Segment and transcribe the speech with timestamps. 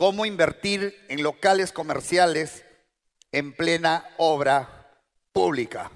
[0.00, 2.64] cómo invertir en locales comerciales
[3.32, 4.98] en plena obra
[5.30, 5.92] pública.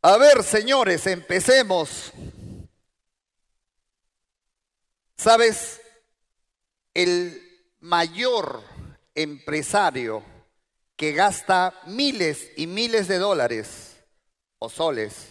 [0.00, 2.14] A ver, señores, empecemos.
[5.18, 5.82] ¿Sabes?
[6.94, 7.42] El
[7.80, 8.62] mayor
[9.14, 10.24] empresario
[10.96, 14.02] que gasta miles y miles de dólares
[14.58, 15.28] o soles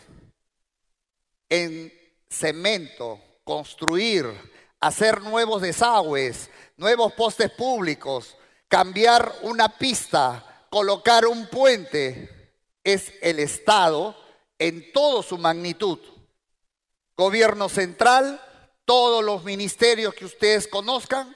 [1.50, 1.92] en
[2.30, 4.55] cemento, construir,
[4.86, 8.38] hacer nuevos desagües, nuevos postes públicos,
[8.68, 14.16] cambiar una pista, colocar un puente, es el Estado
[14.60, 15.98] en toda su magnitud.
[17.18, 18.40] Gobierno central,
[18.86, 21.36] todos los ministerios que ustedes conozcan,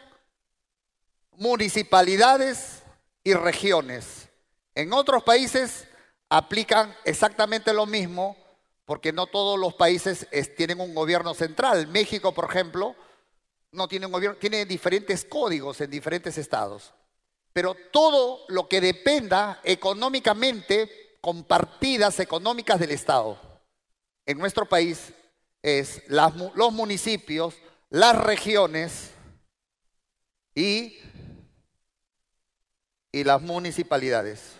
[1.31, 2.83] municipalidades
[3.23, 4.29] y regiones.
[4.75, 5.87] En otros países
[6.29, 8.37] aplican exactamente lo mismo
[8.85, 11.87] porque no todos los países tienen un gobierno central.
[11.87, 12.95] México, por ejemplo,
[13.71, 16.93] no tiene un gobierno, tiene diferentes códigos en diferentes estados.
[17.53, 23.39] Pero todo lo que dependa económicamente con partidas económicas del Estado
[24.25, 25.13] en nuestro país
[25.61, 27.55] es los municipios,
[27.89, 29.11] las regiones
[30.55, 30.97] y,
[33.11, 34.53] y las municipalidades.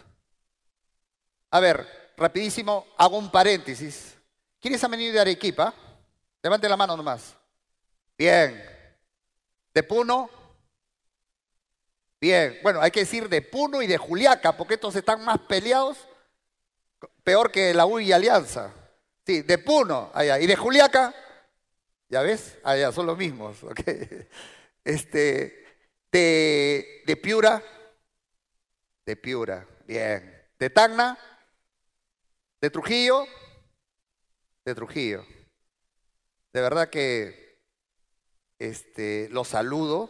[1.51, 4.15] A ver, rapidísimo, hago un paréntesis.
[4.59, 5.73] ¿Quiénes han venido de Arequipa?
[6.43, 7.35] Levante la mano nomás.
[8.17, 8.78] Bien.
[9.79, 10.29] ¿De Puno?
[12.19, 12.59] Bien.
[12.61, 16.05] Bueno, hay que decir de Puno y de Juliaca, porque estos están más peleados,
[17.23, 18.73] peor que la U y Alianza.
[19.25, 20.37] Sí, de Puno, allá.
[20.37, 21.15] ¿Y de Juliaca?
[22.09, 22.57] ¿Ya ves?
[22.61, 23.59] Allá, son los mismos.
[24.83, 25.65] Este,
[26.11, 27.63] de, de Piura,
[29.05, 30.45] de Piura, bien.
[30.59, 31.17] De Tacna,
[32.59, 33.25] de Trujillo,
[34.65, 35.25] de Trujillo.
[36.51, 37.48] De verdad que
[38.59, 40.09] este, los saludo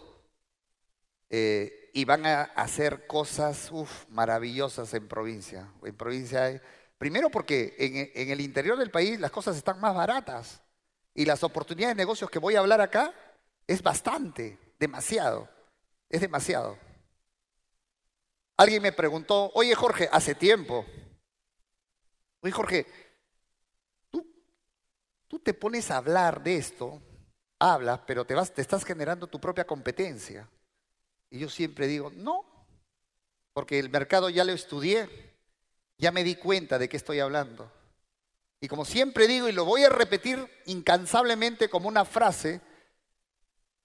[1.29, 3.71] eh, y van a hacer cosas
[4.09, 5.71] maravillosas en provincia.
[5.83, 6.61] En provincia
[6.97, 10.61] primero porque en, en el interior del país las cosas están más baratas
[11.13, 13.13] y las oportunidades de negocios que voy a hablar acá
[13.65, 15.47] es bastante, demasiado,
[16.09, 16.77] es demasiado.
[18.57, 20.85] Alguien me preguntó, oye Jorge, hace tiempo,
[22.41, 22.85] oye Jorge,
[25.29, 26.99] Tú te pones a hablar de esto,
[27.59, 30.47] hablas, pero te, vas, te estás generando tu propia competencia.
[31.29, 32.45] Y yo siempre digo, no,
[33.53, 35.09] porque el mercado ya lo estudié,
[35.97, 37.71] ya me di cuenta de qué estoy hablando.
[38.61, 42.61] Y como siempre digo, y lo voy a repetir incansablemente como una frase,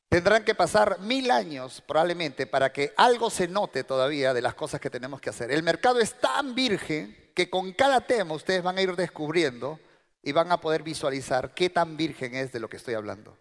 [0.09, 4.81] tendrán que pasar mil años probablemente para que algo se note todavía de las cosas
[4.81, 5.51] que tenemos que hacer.
[5.51, 9.79] El mercado es tan virgen que con cada tema ustedes van a ir descubriendo
[10.23, 13.37] y van a poder visualizar qué tan virgen es de lo que estoy hablando.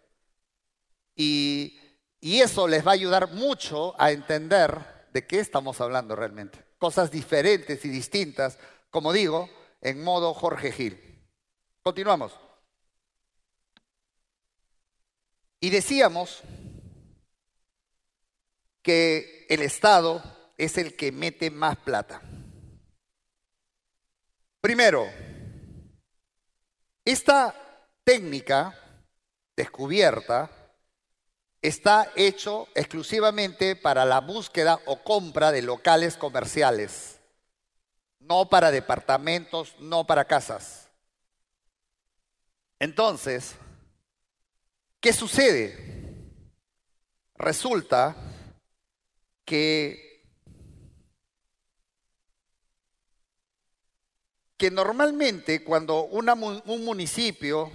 [1.15, 1.79] Y,
[2.21, 6.63] eso les va a ayudar mucho a entender de qué estamos hablando realmente.
[6.77, 8.57] Cosas diferentes y distintas,
[8.89, 9.49] como digo,
[9.81, 11.27] en modo Jorge Gil.
[11.81, 12.33] Continuamos.
[15.59, 16.41] Y decíamos
[18.81, 20.23] que el Estado
[20.57, 22.21] es el que mete más plata.
[24.61, 25.05] Primero,
[27.03, 27.53] esta
[28.05, 28.73] técnica
[29.55, 30.62] descubierta
[31.63, 37.21] está hecho exclusivamente para la búsqueda o compra de locales comerciales,
[38.19, 40.89] no para departamentos, no para casas.
[42.79, 43.55] Entonces,
[44.99, 45.77] ¿qué sucede?
[47.35, 48.15] Resulta
[49.45, 50.11] que
[54.57, 57.71] que normalmente cuando un municipio,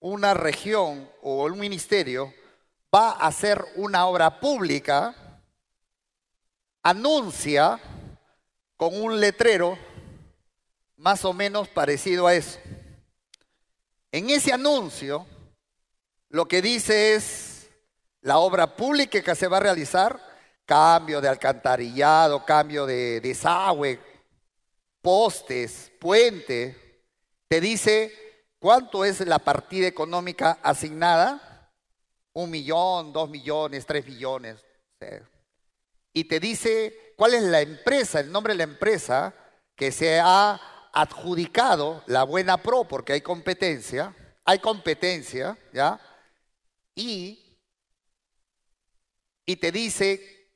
[0.00, 2.32] una región o un ministerio
[2.94, 5.14] va a hacer una obra pública,
[6.82, 7.78] anuncia
[8.76, 9.78] con un letrero
[10.96, 12.58] más o menos parecido a eso.
[14.10, 15.26] En ese anuncio,
[16.30, 17.70] lo que dice es
[18.20, 20.20] la obra pública que se va a realizar,
[20.64, 24.00] cambio de alcantarillado, cambio de desagüe,
[25.00, 27.02] postes, puente,
[27.48, 28.12] te dice
[28.58, 31.47] cuánto es la partida económica asignada,
[32.38, 34.64] un millón, dos millones, tres millones.
[36.12, 39.34] Y te dice cuál es la empresa, el nombre de la empresa
[39.74, 40.60] que se ha
[40.92, 44.14] adjudicado la buena pro, porque hay competencia,
[44.44, 46.00] hay competencia, ¿ya?
[46.94, 47.58] Y,
[49.44, 50.50] y te dice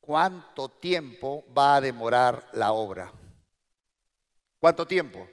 [0.00, 3.12] cuánto tiempo va a demorar la obra.
[4.58, 5.28] ¿Cuánto tiempo?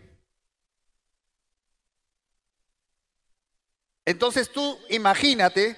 [4.05, 5.75] Entonces tú imagínate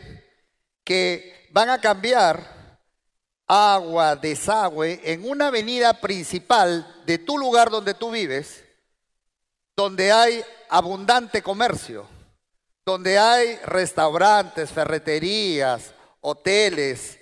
[0.84, 2.58] que van a cambiar
[3.48, 8.64] agua, desagüe en una avenida principal de tu lugar donde tú vives,
[9.76, 12.06] donde hay abundante comercio,
[12.86, 17.20] donde hay restaurantes, ferreterías, hoteles,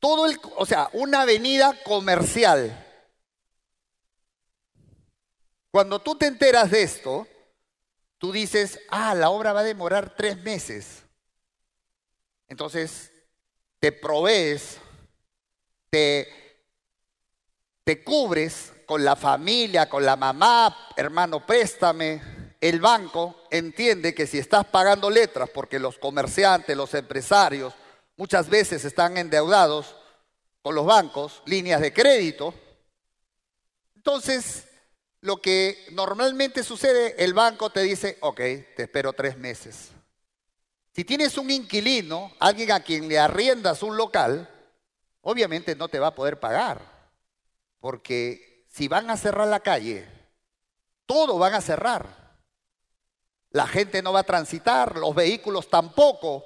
[0.00, 2.76] todo el, o sea, una avenida comercial.
[5.70, 7.26] Cuando tú te enteras de esto,
[8.22, 11.02] tú dices, ah, la obra va a demorar tres meses.
[12.46, 13.10] Entonces,
[13.80, 14.78] te provees,
[15.90, 16.28] te,
[17.82, 22.22] te cubres con la familia, con la mamá, hermano, préstame.
[22.60, 27.74] El banco entiende que si estás pagando letras, porque los comerciantes, los empresarios,
[28.16, 29.96] muchas veces están endeudados
[30.62, 32.54] con los bancos, líneas de crédito,
[33.96, 34.68] entonces
[35.22, 39.90] lo que normalmente sucede, el banco te dice, ok, te espero tres meses.
[40.92, 44.50] Si tienes un inquilino, alguien a quien le arriendas un local,
[45.22, 46.82] obviamente no te va a poder pagar,
[47.78, 50.08] porque si van a cerrar la calle,
[51.06, 52.22] todo van a cerrar.
[53.50, 56.44] La gente no va a transitar, los vehículos tampoco.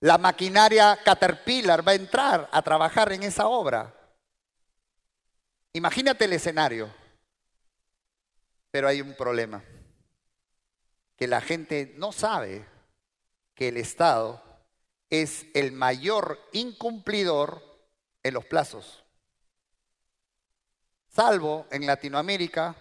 [0.00, 3.94] La maquinaria Caterpillar va a entrar a trabajar en esa obra.
[5.72, 7.01] Imagínate el escenario.
[8.72, 9.62] Pero hay un problema,
[11.16, 12.66] que la gente no sabe
[13.54, 14.42] que el Estado
[15.08, 17.62] es el mayor incumplidor
[18.22, 19.04] en los plazos.
[21.06, 22.74] Salvo en Latinoamérica,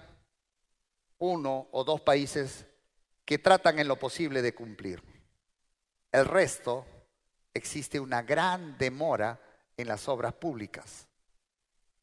[1.19, 2.65] uno o dos países
[3.25, 5.03] que tratan en lo posible de cumplir.
[6.11, 6.85] El resto
[7.53, 9.39] existe una gran demora
[9.75, 11.05] en las obras públicas.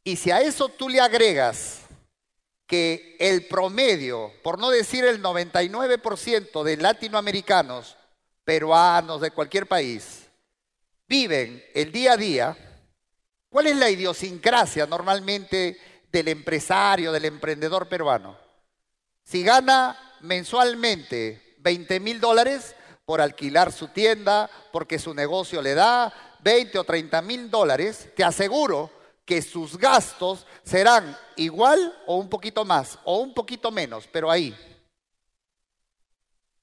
[0.05, 1.88] Y si a eso tú le agregas
[2.69, 7.97] que el promedio, por no decir el 99% de latinoamericanos,
[8.45, 10.29] peruanos, de cualquier país,
[11.09, 12.57] viven el día a día,
[13.49, 15.79] ¿cuál es la idiosincrasia normalmente
[16.13, 18.39] del empresario, del emprendedor peruano?
[19.25, 22.77] Si gana mensualmente 20 mil dólares
[23.07, 28.25] por alquilar su tienda, porque su negocio le da 20 o 30 mil dólares, te
[28.25, 28.91] aseguro
[29.29, 34.57] que sus gastos serán igual o un poquito más o un poquito menos, pero ahí.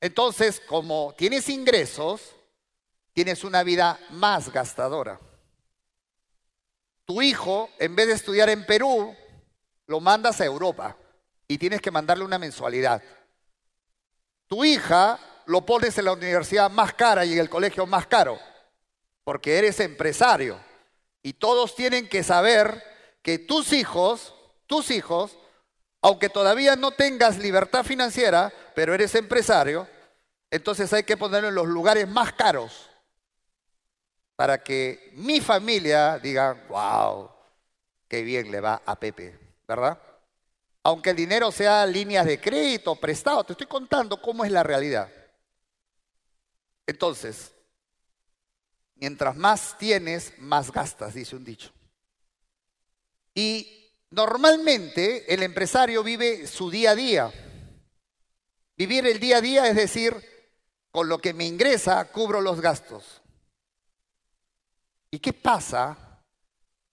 [0.02, 2.24] Entonces, como tienes ingresos,
[3.14, 5.20] tienes una vida más gastadora.
[7.06, 9.16] Tu hijo, en vez de estudiar en Perú,
[9.86, 10.98] lo mandas a Europa
[11.48, 13.04] y tienes que mandarle una mensualidad.
[14.48, 18.40] Tu hija lo pones en la universidad más cara y en el colegio más caro,
[19.24, 20.60] porque eres empresario
[21.26, 22.84] y todos tienen que saber
[23.24, 24.36] que tus hijos,
[24.68, 25.36] tus hijos,
[26.00, 29.88] aunque todavía no tengas libertad financiera, pero eres empresario,
[30.52, 32.92] entonces hay que ponerlo en los lugares más caros
[34.36, 37.32] para que mi familia diga, wow,
[38.08, 40.00] qué bien le va a Pepe, ¿verdad?
[40.84, 45.10] Aunque el dinero sea líneas de crédito, prestado, te estoy contando cómo es la realidad.
[46.86, 47.55] Entonces,
[49.06, 51.72] Mientras más tienes, más gastas, dice un dicho.
[53.36, 57.32] Y normalmente el empresario vive su día a día.
[58.76, 60.16] Vivir el día a día es decir,
[60.90, 63.22] con lo que me ingresa cubro los gastos.
[65.12, 66.24] ¿Y qué pasa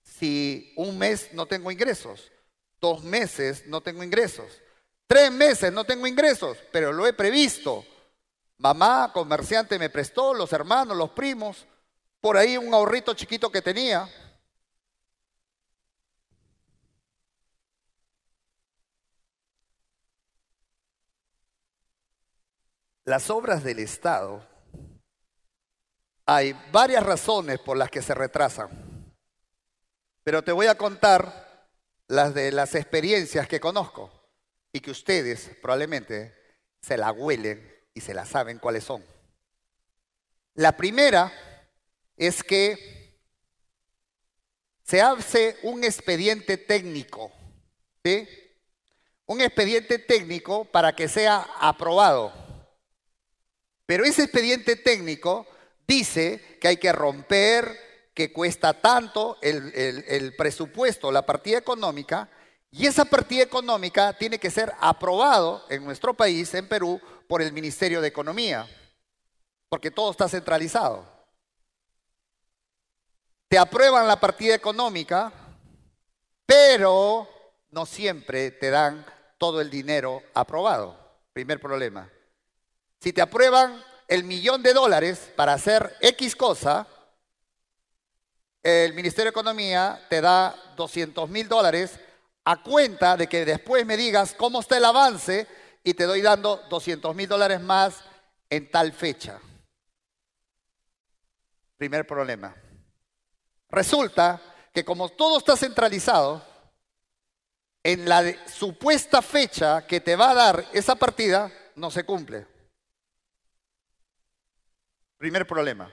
[0.02, 2.30] si un mes no tengo ingresos?
[2.78, 4.60] Dos meses no tengo ingresos.
[5.06, 7.86] Tres meses no tengo ingresos, pero lo he previsto.
[8.58, 11.66] Mamá, comerciante me prestó, los hermanos, los primos
[12.22, 14.08] por ahí un ahorrito chiquito que tenía.
[23.04, 24.46] Las obras del Estado,
[26.24, 28.70] hay varias razones por las que se retrasan,
[30.22, 31.66] pero te voy a contar
[32.06, 34.12] las de las experiencias que conozco
[34.72, 36.32] y que ustedes probablemente
[36.80, 39.04] se la huelen y se la saben cuáles son.
[40.54, 41.51] La primera
[42.26, 43.18] es que
[44.84, 47.32] se hace un expediente técnico,
[48.04, 48.28] ¿sí?
[49.26, 52.32] Un expediente técnico para que sea aprobado.
[53.86, 55.46] Pero ese expediente técnico
[55.86, 62.30] dice que hay que romper, que cuesta tanto el, el presupuesto, la partida económica,
[62.70, 67.52] y esa partida económica tiene que ser aprobado en nuestro país, en Perú, por el
[67.52, 68.68] Ministerio de Economía,
[69.68, 71.11] porque todo está centralizado
[73.52, 75.30] te aprueban la partida económica,
[76.46, 77.28] pero
[77.68, 79.04] no siempre te dan
[79.36, 80.96] todo el dinero aprobado.
[81.34, 82.10] Primer problema.
[82.98, 83.78] Si te aprueban
[84.08, 86.86] el millón de dólares para hacer X cosa,
[88.62, 92.00] el Ministerio de Economía te da 200 mil dólares
[92.46, 95.46] a cuenta de que después me digas cómo está el avance
[95.84, 98.02] y te doy dando 200 mil dólares más
[98.48, 99.38] en tal fecha.
[101.76, 102.56] Primer problema.
[103.72, 104.38] Resulta
[104.74, 106.44] que como todo está centralizado,
[107.82, 112.46] en la supuesta fecha que te va a dar esa partida no se cumple.
[115.16, 115.90] Primer problema.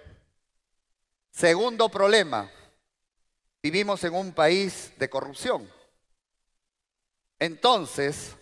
[1.31, 2.51] Segundo problema.
[3.63, 5.69] Vivimos en un país de corrupción.
[7.39, 8.35] Entonces,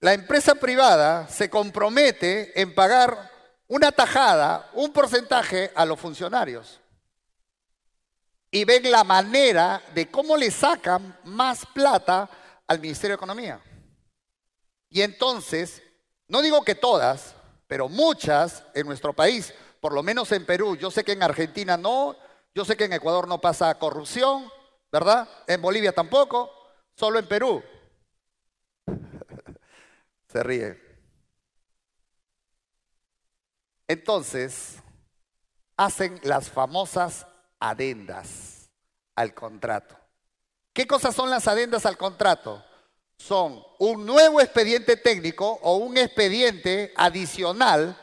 [0.00, 3.30] la empresa privada se compromete en pagar
[3.68, 6.80] una tajada, un porcentaje a los funcionarios.
[8.54, 12.30] Y ven la manera de cómo le sacan más plata
[12.68, 13.60] al Ministerio de Economía.
[14.88, 15.82] Y entonces,
[16.28, 17.34] no digo que todas,
[17.66, 21.76] pero muchas en nuestro país, por lo menos en Perú, yo sé que en Argentina
[21.76, 22.14] no,
[22.54, 24.48] yo sé que en Ecuador no pasa corrupción,
[24.92, 25.28] ¿verdad?
[25.48, 26.48] En Bolivia tampoco,
[26.94, 27.60] solo en Perú.
[30.28, 30.80] Se ríe.
[33.88, 34.76] Entonces,
[35.76, 37.26] hacen las famosas
[37.68, 38.68] adendas
[39.16, 39.96] al contrato.
[40.72, 42.62] ¿Qué cosas son las adendas al contrato?
[43.16, 47.96] Son un nuevo expediente técnico o un expediente adicional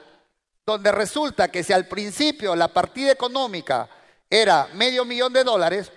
[0.65, 3.87] donde resulta que si al principio la partida económica
[4.29, 5.91] era medio millón de dólares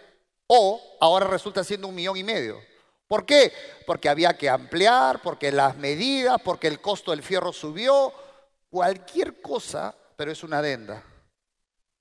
[0.47, 2.61] o ahora resulta siendo un millón y medio.
[3.07, 3.53] ¿Por qué?
[3.87, 8.13] Porque había que ampliar, porque las medidas, porque el costo del fierro subió,
[8.69, 11.03] cualquier cosa, pero es una adenda.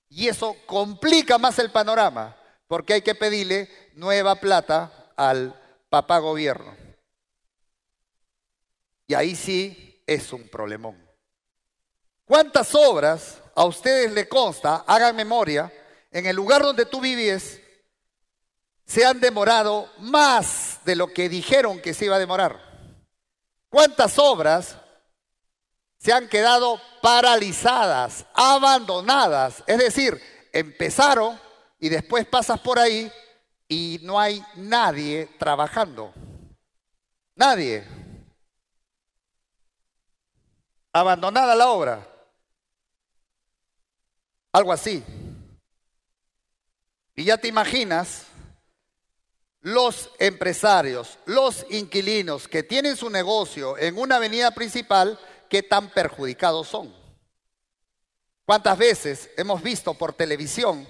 [0.08, 6.76] Y eso complica más el panorama, porque hay que pedirle nueva plata al papá gobierno.
[9.06, 10.96] Y ahí sí es un problemón.
[12.24, 15.72] ¿Cuántas obras a ustedes le consta, hagan memoria,
[16.10, 17.60] en el lugar donde tú vives,
[18.86, 22.60] se han demorado más de lo que dijeron que se iba a demorar?
[23.68, 24.76] ¿Cuántas obras
[26.04, 29.64] se han quedado paralizadas, abandonadas.
[29.66, 30.20] Es decir,
[30.52, 31.40] empezaron
[31.80, 33.10] y después pasas por ahí
[33.68, 36.12] y no hay nadie trabajando.
[37.34, 37.86] Nadie.
[40.92, 42.06] Abandonada la obra.
[44.52, 45.02] Algo así.
[47.16, 48.26] Y ya te imaginas
[49.62, 56.68] los empresarios, los inquilinos que tienen su negocio en una avenida principal, qué tan perjudicados
[56.68, 56.94] son.
[58.44, 60.86] ¿Cuántas veces hemos visto por televisión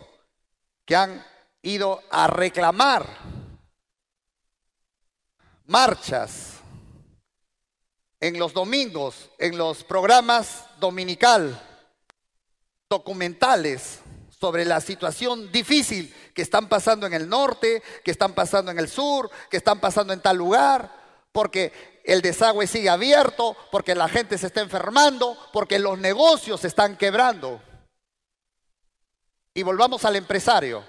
[0.84, 1.24] que han
[1.62, 3.06] ido a reclamar
[5.66, 6.54] marchas
[8.20, 11.60] en los domingos, en los programas dominical,
[12.88, 18.78] documentales sobre la situación difícil que están pasando en el norte, que están pasando en
[18.78, 20.90] el sur, que están pasando en tal lugar,
[21.32, 26.68] porque el desagüe sigue abierto, porque la gente se está enfermando, porque los negocios se
[26.68, 27.62] están quebrando.
[29.54, 30.84] Y volvamos al empresario.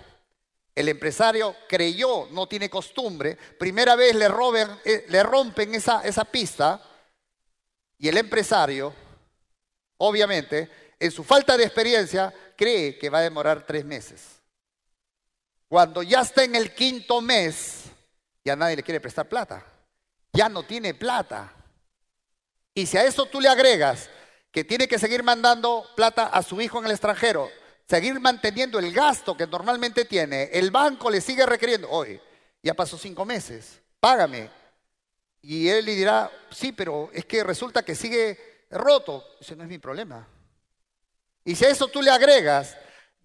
[0.75, 4.27] El empresario creyó, no tiene costumbre, primera vez le,
[4.83, 6.81] eh, le rompen esa, esa pista
[7.97, 8.93] y el empresario,
[9.97, 10.69] obviamente,
[10.99, 14.41] en su falta de experiencia, cree que va a demorar tres meses.
[15.69, 17.85] Cuando ya está en el quinto mes,
[18.43, 19.65] ya nadie le quiere prestar plata
[20.35, 21.53] ya no tiene plata.
[22.73, 24.09] Y si a eso tú le agregas
[24.51, 27.49] que tiene que seguir mandando plata a su hijo en el extranjero,
[27.87, 32.19] seguir manteniendo el gasto que normalmente tiene, el banco le sigue requiriendo, hoy
[32.61, 34.49] ya pasó cinco meses, págame.
[35.41, 39.23] Y él le dirá, sí, pero es que resulta que sigue roto.
[39.39, 40.27] Ese no es mi problema.
[41.43, 42.75] Y si a eso tú le agregas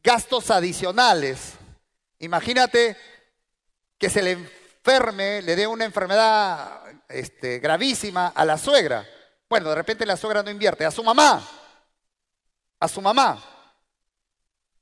[0.03, 1.55] gastos adicionales,
[2.19, 2.97] imagínate
[3.99, 6.80] que se le enferme, le dé una enfermedad
[7.11, 9.07] este, gravísima a la suegra.
[9.49, 11.47] Bueno, de repente la suegra no invierte, a su mamá,
[12.79, 13.43] a su mamá.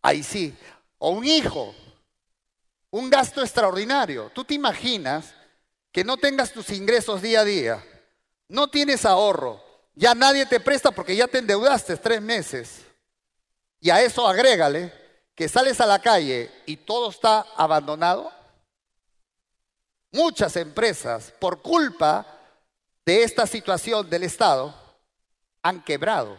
[0.03, 0.57] Ahí sí.
[0.99, 1.75] O un hijo,
[2.91, 4.31] un gasto extraordinario.
[4.35, 5.35] Tú te imaginas
[5.93, 7.85] que no tengas tus ingresos día a día,
[8.49, 9.63] no tienes ahorro,
[9.95, 12.85] ya nadie te presta porque ya te endeudaste tres meses.
[13.81, 14.93] Y a eso agrégale
[15.35, 18.33] que sales a la calle y todo está abandonado.
[20.11, 22.27] Muchas empresas, por culpa
[23.05, 24.75] de esta situación del Estado,
[25.62, 26.38] han quebrado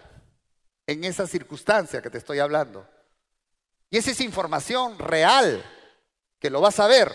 [0.87, 2.87] en esa circunstancia que te estoy hablando.
[3.91, 5.63] Y esa es información real,
[6.39, 7.11] que lo vas a ver.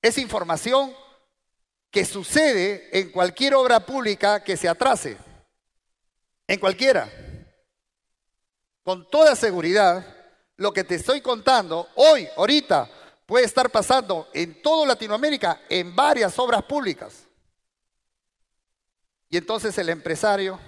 [0.00, 0.94] Es información
[1.90, 5.16] que sucede en cualquier obra pública que se atrase.
[6.46, 7.10] En cualquiera.
[8.82, 10.06] Con toda seguridad,
[10.56, 12.88] lo que te estoy contando hoy, ahorita,
[13.28, 17.26] puede estar pasando en toda Latinoamérica en varias obras públicas.
[19.28, 20.58] Y entonces el empresario,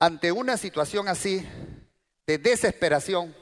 [0.00, 1.46] ante una situación así
[2.26, 3.32] de desesperación,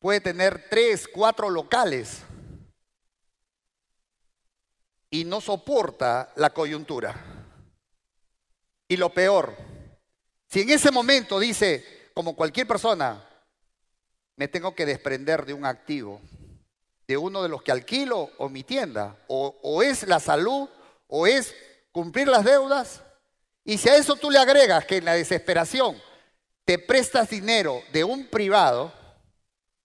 [0.00, 2.22] puede tener tres, cuatro locales
[5.08, 7.14] y no soporta la coyuntura.
[8.88, 9.54] Y lo peor,
[10.48, 13.24] si en ese momento dice, como cualquier persona,
[14.34, 16.20] me tengo que desprender de un activo,
[17.06, 20.68] de uno de los que alquilo o mi tienda, o, es la salud,
[21.06, 21.54] o es
[21.92, 23.02] cumplir las deudas.
[23.64, 26.00] Y si a eso tú le agregas que en la desesperación
[26.64, 28.92] te prestas dinero de un privado,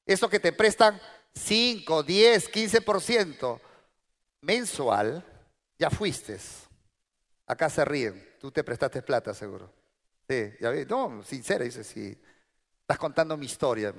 [0.06, 1.00] eso que te prestan
[1.34, 3.60] 5, 10, 15%
[4.42, 5.24] mensual,
[5.78, 6.38] ya fuiste.
[7.46, 9.72] Acá se ríen, tú te prestaste plata seguro.
[10.28, 12.18] Sí, ya ves, no, sincera, dice, sí.
[12.82, 13.94] Estás contando mi historia.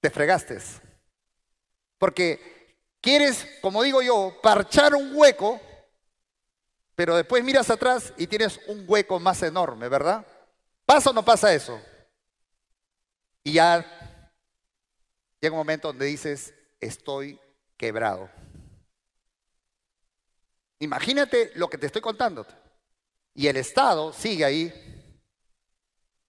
[0.00, 0.58] Te fregaste.
[2.00, 5.60] Porque quieres, como digo yo, parchar un hueco,
[6.94, 10.26] pero después miras atrás y tienes un hueco más enorme, ¿verdad?
[10.86, 11.78] ¿Pasa o no pasa eso?
[13.44, 13.84] Y ya
[15.42, 17.38] llega un momento donde dices, estoy
[17.76, 18.30] quebrado.
[20.78, 22.46] Imagínate lo que te estoy contando.
[23.34, 24.72] Y el Estado sigue ahí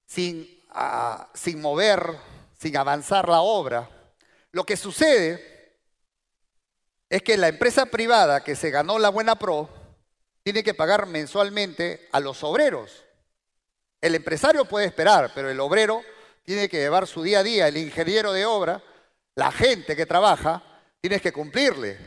[0.05, 2.17] sin, ah, sin mover,
[2.59, 3.89] sin avanzar la obra.
[4.51, 5.50] Lo que sucede
[7.11, 9.67] es que la empresa privada que se ganó la buena pro
[10.43, 13.03] tiene que pagar mensualmente a los obreros.
[13.99, 16.01] El empresario puede esperar, pero el obrero
[16.45, 18.81] tiene que llevar su día a día, el ingeniero de obra,
[19.35, 20.63] la gente que trabaja,
[21.01, 21.97] tiene que cumplirle.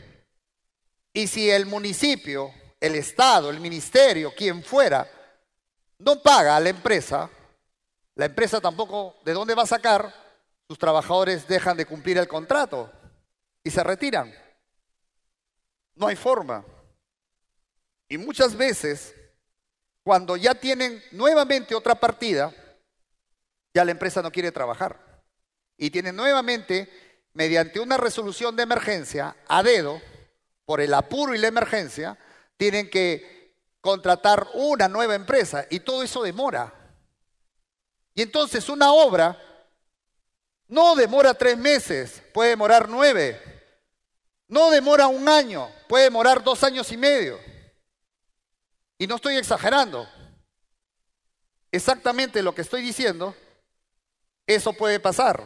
[1.13, 5.07] Y si el municipio, el Estado, el ministerio, quien fuera,
[5.99, 7.29] no paga a la empresa,
[8.15, 10.11] la empresa tampoco, ¿de dónde va a sacar?
[10.67, 12.91] Sus trabajadores dejan de cumplir el contrato
[13.63, 14.44] y se retiran.
[15.95, 16.63] No hay forma.
[18.07, 19.15] Y muchas veces,
[20.03, 22.53] cuando ya tienen nuevamente otra partida,
[23.73, 24.99] ya la empresa no quiere trabajar.
[25.77, 26.89] Y tienen nuevamente,
[27.33, 30.01] mediante una resolución de emergencia, a dedo,
[30.65, 32.17] por el apuro y la emergencia,
[32.57, 36.73] tienen que contratar una nueva empresa y todo eso demora.
[38.13, 39.37] Y entonces una obra
[40.67, 43.54] no demora tres meses, puede demorar nueve.
[44.47, 47.39] No demora un año, puede demorar dos años y medio.
[48.97, 50.07] Y no estoy exagerando.
[51.71, 53.35] Exactamente lo que estoy diciendo,
[54.45, 55.43] eso puede pasar.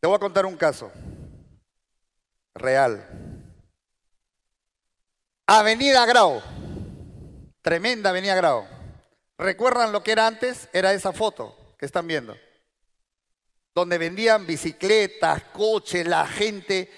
[0.00, 0.90] Te voy a contar un caso
[2.54, 3.06] real.
[5.46, 6.42] Avenida Grau,
[7.60, 8.66] tremenda Avenida Grau.
[9.38, 10.68] ¿Recuerdan lo que era antes?
[10.72, 12.36] Era esa foto que están viendo,
[13.74, 16.90] donde vendían bicicletas, coches, la gente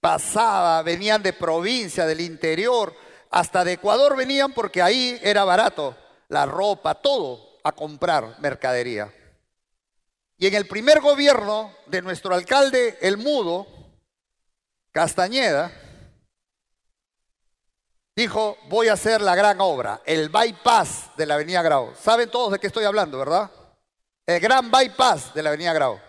[0.00, 2.94] pasaba, venían de provincia, del interior,
[3.30, 5.96] hasta de Ecuador venían porque ahí era barato,
[6.28, 9.12] la ropa, todo, a comprar mercadería.
[10.38, 13.66] Y en el primer gobierno de nuestro alcalde, el mudo,
[14.92, 15.72] Castañeda,
[18.14, 21.94] dijo, voy a hacer la gran obra, el bypass de la Avenida Grau.
[21.94, 23.50] Saben todos de qué estoy hablando, ¿verdad?
[24.26, 26.00] El gran bypass de la Avenida Grau.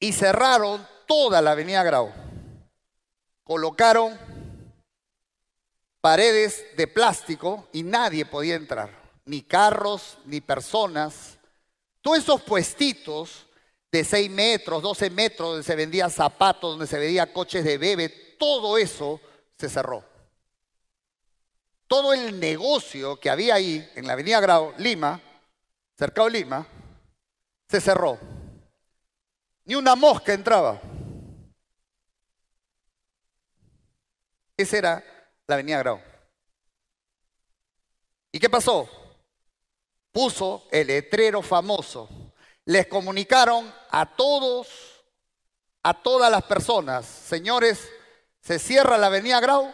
[0.00, 2.12] Y cerraron toda la Avenida Grau.
[3.44, 4.18] Colocaron
[6.00, 8.90] paredes de plástico y nadie podía entrar,
[9.24, 11.36] ni carros, ni personas
[12.06, 13.46] todos esos puestitos
[13.90, 18.08] de 6 metros, 12 metros, donde se vendían zapatos, donde se vendían coches de bebé,
[18.38, 19.20] todo eso
[19.58, 20.04] se cerró.
[21.88, 25.20] Todo el negocio que había ahí en la avenida Grau, Lima,
[25.96, 26.66] cercado Lima,
[27.68, 28.18] se cerró.
[29.64, 30.80] Ni una mosca entraba.
[34.56, 35.04] Esa era
[35.46, 36.00] la avenida Grau.
[38.32, 38.88] ¿Y qué pasó?
[40.16, 42.08] puso el letrero famoso.
[42.64, 44.66] Les comunicaron a todos,
[45.82, 47.86] a todas las personas, señores,
[48.40, 49.70] se cierra la avenida Grau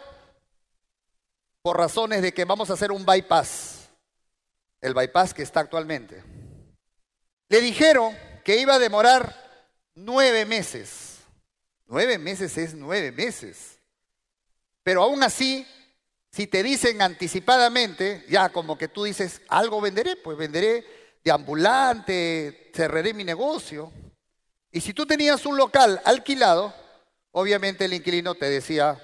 [1.61, 3.72] por razones de que vamos a hacer un bypass,
[4.83, 6.23] el bypass que está actualmente.
[7.49, 9.35] Le dijeron que iba a demorar
[9.95, 11.19] nueve meses.
[11.87, 13.79] Nueve meses es nueve meses.
[14.83, 15.65] Pero aún así
[16.33, 20.83] si te dicen anticipadamente, ya como que tú dices, algo venderé, pues venderé
[21.23, 23.91] de ambulante, cerraré mi negocio.
[24.71, 26.73] Y si tú tenías un local alquilado,
[27.33, 28.99] obviamente el inquilino te decía,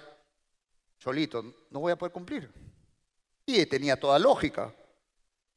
[0.97, 2.51] Cholito, no voy a poder cumplir.
[3.45, 4.73] Y tenía toda lógica.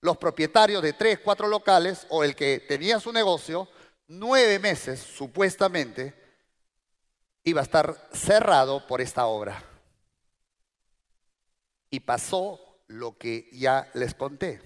[0.02, 3.68] Los propietarios de tres, cuatro locales o el que tenía su negocio,
[4.08, 6.12] nueve meses supuestamente
[7.44, 9.62] iba a estar cerrado por esta obra.
[11.88, 14.60] Y pasó lo que ya les conté.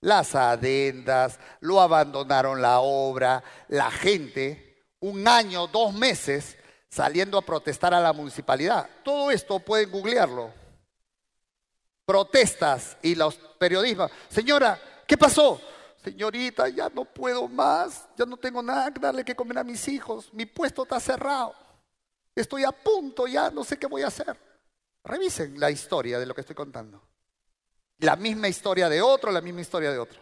[0.00, 6.56] Las adendas, lo abandonaron la obra, la gente, un año, dos meses,
[6.88, 8.88] saliendo a protestar a la municipalidad.
[9.02, 10.52] Todo esto pueden googlearlo.
[12.04, 14.10] Protestas y los periodistas.
[14.28, 15.60] Señora, ¿qué pasó?
[16.04, 19.88] Señorita, ya no puedo más, ya no tengo nada que darle que comer a mis
[19.88, 21.54] hijos, mi puesto está cerrado,
[22.34, 24.38] estoy a punto ya, no sé qué voy a hacer.
[25.02, 27.02] Revisen la historia de lo que estoy contando.
[27.98, 30.20] La misma historia de otro, la misma historia de otro.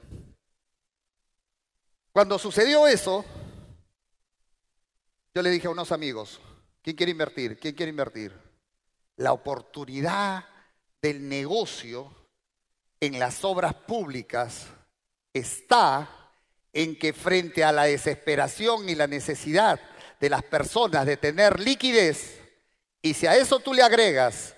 [2.12, 3.25] Cuando sucedió eso,
[5.35, 6.40] yo le dije a unos amigos,
[6.83, 7.59] ¿quién quiere invertir?
[7.59, 8.33] ¿Quién quiere invertir?
[9.16, 10.45] La oportunidad
[11.03, 12.11] del negocio
[13.01, 14.69] en las obras públicas
[15.35, 16.09] está
[16.73, 19.81] en que frente a la desesperación y la necesidad
[20.21, 22.38] de las personas de tener liquidez,
[23.03, 24.55] y si a eso tú le agregas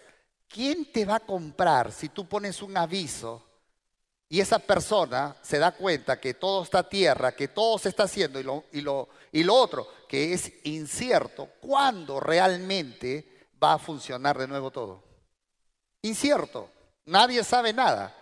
[0.47, 3.43] ¿quién te va a comprar si tú pones un aviso
[4.29, 8.39] y esa persona se da cuenta que todo está tierra, que todo se está haciendo
[8.39, 14.39] y lo, y lo, y lo otro, que es incierto, ¿cuándo realmente va a funcionar
[14.39, 15.14] de nuevo todo?
[16.05, 16.69] Incierto,
[17.07, 18.15] nadie sabe nada.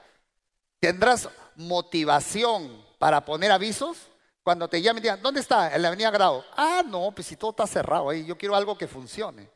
[0.79, 3.97] ¿Tendrás motivación para poner avisos?
[4.45, 5.75] Cuando te llamen y digan, ¿dónde está?
[5.75, 6.45] En la avenida Grado.
[6.57, 9.51] Ah, no, pues si todo está cerrado ahí, yo quiero algo que funcione.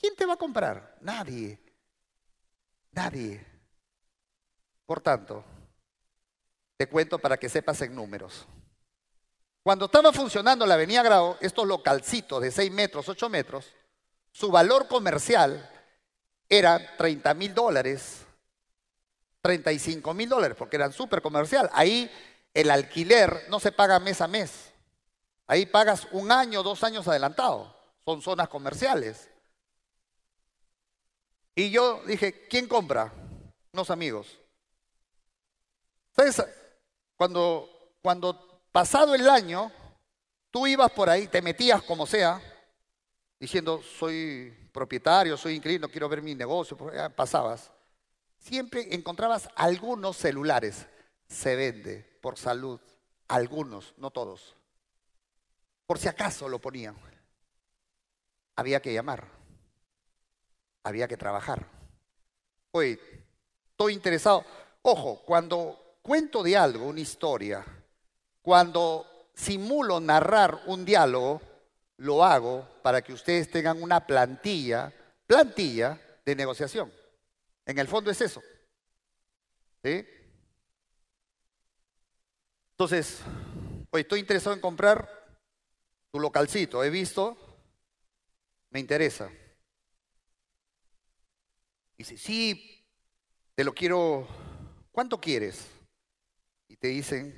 [0.00, 0.96] ¿Quién te va a comprar?
[1.02, 1.56] Nadie.
[2.90, 3.46] Nadie.
[4.84, 5.44] Por tanto,
[6.76, 8.44] te cuento para que sepas en números.
[9.62, 13.72] Cuando estaba funcionando la Avenida Grau, estos localcitos de 6 metros, 8 metros,
[14.32, 15.77] su valor comercial
[16.48, 18.24] era 30 mil dólares,
[19.42, 21.68] 35 mil dólares, porque eran súper comercial.
[21.72, 22.10] Ahí
[22.54, 24.72] el alquiler no se paga mes a mes.
[25.46, 27.74] Ahí pagas un año, dos años adelantado.
[28.04, 29.30] Son zonas comerciales.
[31.54, 33.12] Y yo dije, ¿quién compra?
[33.72, 34.38] Unos amigos.
[36.14, 36.42] ¿Sabes?
[37.16, 37.68] Cuando,
[38.02, 39.72] cuando pasado el año,
[40.50, 42.40] tú ibas por ahí, te metías como sea,
[43.38, 46.76] diciendo, soy propietario, soy inquilino, quiero ver mi negocio,
[47.14, 47.70] pasabas.
[48.38, 50.86] Siempre encontrabas algunos celulares.
[51.28, 52.80] Se vende por salud.
[53.28, 54.54] Algunos, no todos.
[55.86, 56.96] Por si acaso lo ponían.
[58.56, 59.38] Había que llamar
[60.88, 61.66] había que trabajar.
[62.72, 62.98] Oye,
[63.70, 64.44] estoy interesado.
[64.82, 67.64] Ojo, cuando cuento de algo, una historia,
[68.42, 71.40] cuando simulo narrar un diálogo,
[71.98, 74.92] lo hago para que ustedes tengan una plantilla,
[75.26, 76.92] plantilla de negociación.
[77.66, 78.42] En el fondo es eso.
[79.82, 80.06] ¿Sí?
[82.70, 83.20] Entonces,
[83.90, 85.08] hoy estoy interesado en comprar
[86.10, 87.36] tu localcito, he visto,
[88.70, 89.30] me interesa.
[91.96, 92.86] Dice, sí,
[93.54, 94.26] te lo quiero,
[94.92, 95.66] ¿cuánto quieres?
[96.68, 97.34] Y te dicen,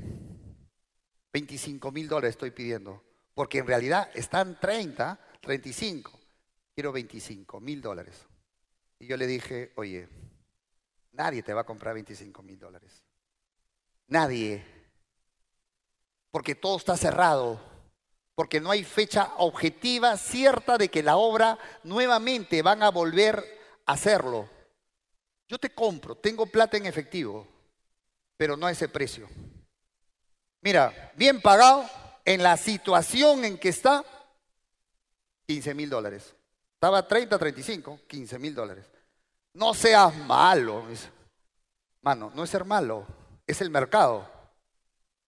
[1.33, 3.03] 25 mil dólares estoy pidiendo,
[3.41, 6.13] porque en realidad están 30, 35,
[6.75, 8.27] quiero 25 mil dólares.
[8.99, 10.11] Y yo le dije, oye,
[11.13, 13.03] nadie te va a comprar 25 mil dólares.
[14.09, 14.63] Nadie.
[16.31, 17.59] Porque todo está cerrado.
[18.35, 23.43] Porque no hay fecha objetiva cierta de que la obra nuevamente van a volver
[23.87, 24.51] hacerlo.
[25.49, 27.49] Yo te compro, tengo plata en efectivo,
[28.37, 29.27] pero no a ese precio.
[30.61, 31.89] Mira, bien pagado,
[32.31, 34.05] en la situación en que está,
[35.49, 36.33] 15 mil dólares.
[36.75, 38.87] Estaba 30, 35, 15 mil dólares.
[39.53, 40.85] No seas malo.
[42.03, 43.05] Mano, no es ser malo,
[43.45, 44.31] es el mercado.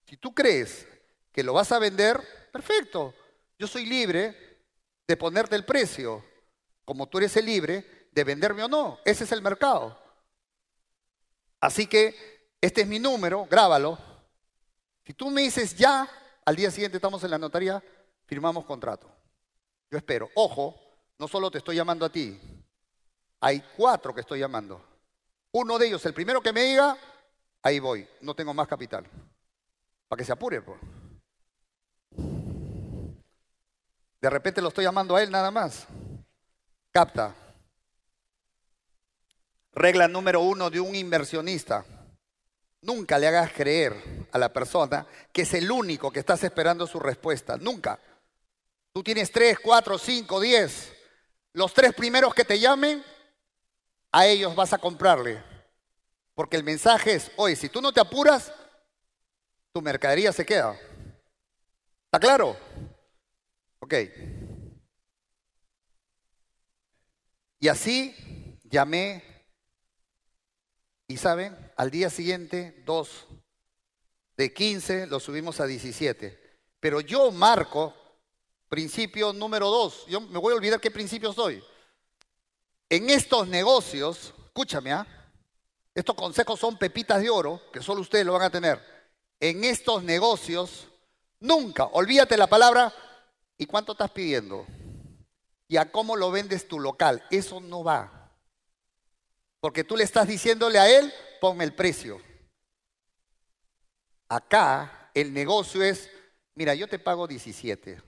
[0.06, 0.86] Si tú crees
[1.32, 3.12] que lo vas a vender, perfecto.
[3.58, 4.60] Yo soy libre
[5.04, 6.24] de ponerte el precio.
[6.84, 9.00] Como tú eres el libre de venderme o no.
[9.04, 10.00] Ese es el mercado.
[11.60, 13.98] Así que este es mi número, grábalo.
[15.04, 16.08] Si tú me dices ya,
[16.44, 17.82] al día siguiente estamos en la notaría,
[18.26, 19.10] firmamos contrato.
[19.90, 20.28] Yo espero.
[20.34, 20.74] Ojo,
[21.18, 22.38] no solo te estoy llamando a ti,
[23.40, 24.80] hay cuatro que estoy llamando.
[25.52, 26.96] Uno de ellos, el primero que me diga,
[27.62, 29.04] ahí voy, no tengo más capital.
[30.08, 30.80] Para que se apure, pues.
[34.20, 35.86] De repente lo estoy llamando a él nada más.
[36.92, 37.34] Capta.
[39.72, 41.84] Regla número uno de un inversionista.
[42.82, 46.98] Nunca le hagas creer a la persona que es el único que estás esperando su
[46.98, 47.56] respuesta.
[47.56, 47.98] Nunca.
[48.92, 50.92] Tú tienes tres, cuatro, cinco, diez.
[51.52, 53.04] Los tres primeros que te llamen,
[54.10, 55.42] a ellos vas a comprarle.
[56.34, 58.52] Porque el mensaje es, oye, si tú no te apuras,
[59.72, 60.76] tu mercadería se queda.
[62.06, 62.56] ¿Está claro?
[63.78, 63.94] Ok.
[67.60, 69.22] Y así llamé,
[71.06, 73.26] y saben, al día siguiente, dos
[74.36, 76.38] de 15 lo subimos a 17.
[76.80, 77.94] Pero yo marco
[78.68, 80.06] principio número dos.
[80.06, 81.62] Yo me voy a olvidar qué principio soy.
[82.88, 85.06] En estos negocios, escúchame, ¿ah?
[85.94, 88.80] estos consejos son pepitas de oro, que solo ustedes lo van a tener.
[89.40, 90.88] En estos negocios,
[91.40, 92.92] nunca, olvídate la palabra,
[93.58, 94.66] ¿y cuánto estás pidiendo?
[95.68, 97.22] ¿Y a cómo lo vendes tu local?
[97.30, 98.21] Eso no va.
[99.62, 102.20] Porque tú le estás diciéndole a él, ponme el precio.
[104.28, 106.10] Acá el negocio es,
[106.56, 108.02] mira, yo te pago 17.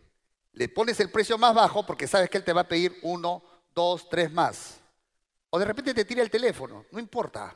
[0.50, 3.40] Le pones el precio más bajo porque sabes que él te va a pedir uno,
[3.72, 4.80] dos, tres más.
[5.48, 7.54] O de repente te tira el teléfono, no importa.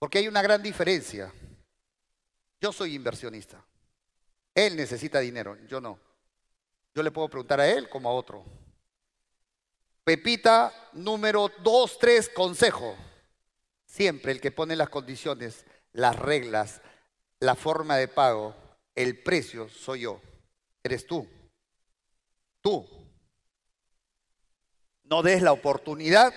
[0.00, 1.32] Porque hay una gran diferencia.
[2.60, 3.64] Yo soy inversionista.
[4.56, 6.00] Él necesita dinero, yo no.
[6.92, 8.44] Yo le puedo preguntar a él como a otro.
[10.04, 12.96] Pepita número dos, tres, consejo.
[13.86, 16.80] Siempre el que pone las condiciones, las reglas,
[17.40, 18.54] la forma de pago,
[18.94, 20.20] el precio, soy yo.
[20.82, 21.28] Eres tú.
[22.60, 22.88] Tú.
[25.04, 26.32] No des la oportunidad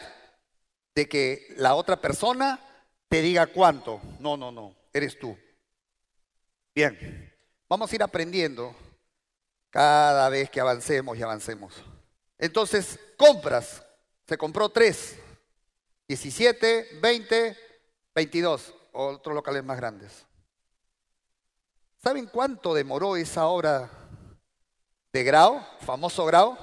[0.93, 2.59] de que la otra persona
[3.07, 4.01] te diga cuánto.
[4.19, 4.75] No, no, no.
[4.93, 5.37] Eres tú.
[6.73, 7.33] Bien.
[7.67, 8.75] Vamos a ir aprendiendo
[9.71, 11.73] cada vez que avancemos y avancemos.
[12.37, 13.83] Entonces, compras.
[14.27, 15.17] Se compró tres.
[16.07, 17.57] 17, 20,
[18.13, 18.73] 22.
[18.91, 20.25] Otros locales más grandes.
[22.01, 23.89] ¿Saben cuánto demoró esa obra
[25.11, 26.57] de grado, famoso grado?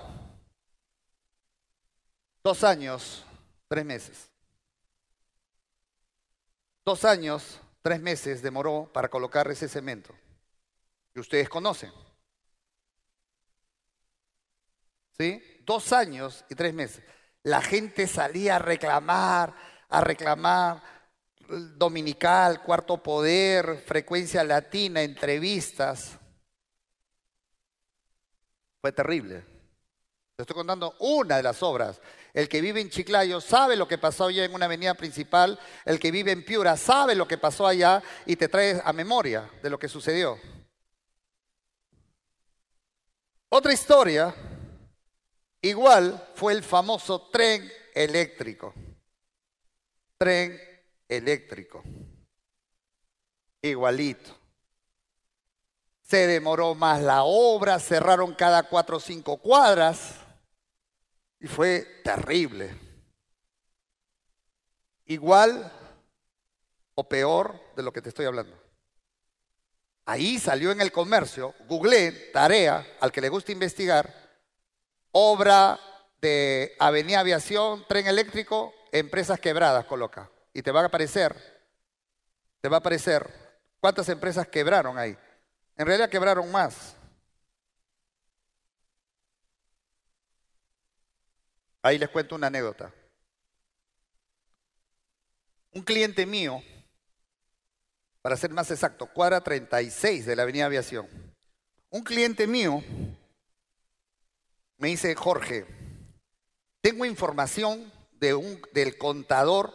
[2.45, 3.25] Dos años,
[3.69, 4.31] tres meses.
[6.85, 10.15] Dos años, tres meses demoró para colocar ese cemento
[11.13, 11.93] que ustedes conocen.
[15.19, 15.52] ¿Sí?
[15.73, 17.03] Dos años y tres meses.
[17.45, 19.55] La gente salía a reclamar,
[19.89, 20.83] a reclamar,
[21.49, 26.19] dominical, cuarto poder, frecuencia latina, entrevistas.
[28.83, 29.47] Fue terrible.
[30.37, 32.03] Te estoy contando una de las obras.
[32.35, 35.59] El que vive en Chiclayo sabe lo que pasó allá en una avenida principal.
[35.87, 39.51] El que vive en Piura sabe lo que pasó allá y te trae a memoria
[39.63, 40.39] de lo que sucedió.
[43.49, 44.35] Otra historia,
[45.63, 48.75] igual, fue el famoso tren eléctrico.
[50.19, 50.61] Tren
[51.09, 51.83] eléctrico.
[53.63, 54.39] Igualito.
[56.03, 60.17] Se demoró más la obra, cerraron cada cuatro o cinco cuadras
[61.41, 62.77] y fue terrible.
[65.07, 65.73] Igual
[66.95, 68.57] o peor de lo que te estoy hablando.
[70.05, 74.22] Ahí salió en el comercio, googleé, tarea, al que le gusta investigar,
[75.13, 75.79] obra
[76.21, 81.35] de Avenida Aviación, tren eléctrico, empresas quebradas, coloca y te va a aparecer,
[82.61, 83.29] te va a aparecer
[83.81, 85.17] cuántas empresas quebraron ahí.
[85.77, 86.97] En realidad quebraron más.
[91.83, 92.93] Ahí les cuento una anécdota.
[95.73, 96.63] Un cliente mío,
[98.21, 101.09] para ser más exacto, cuadra 36 de la Avenida Aviación.
[101.91, 102.85] Un cliente mío
[104.83, 105.65] me dice, Jorge,
[106.81, 109.73] tengo información del contador